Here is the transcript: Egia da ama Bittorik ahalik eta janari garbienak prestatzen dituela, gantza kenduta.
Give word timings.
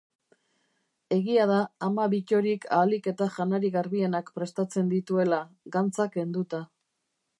Egia 1.17 1.43
da 1.51 1.57
ama 1.87 2.07
Bittorik 2.13 2.65
ahalik 2.77 3.09
eta 3.13 3.27
janari 3.35 3.71
garbienak 3.77 4.33
prestatzen 4.39 4.91
dituela, 4.95 5.43
gantza 5.77 6.09
kenduta. 6.17 6.65